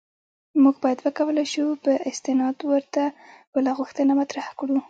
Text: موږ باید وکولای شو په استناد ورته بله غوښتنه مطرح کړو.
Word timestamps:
موږ 0.63 0.75
باید 0.83 0.99
وکولای 1.01 1.45
شو 1.53 1.65
په 1.83 1.91
استناد 2.09 2.57
ورته 2.71 3.03
بله 3.53 3.71
غوښتنه 3.79 4.11
مطرح 4.21 4.47
کړو. 4.59 4.77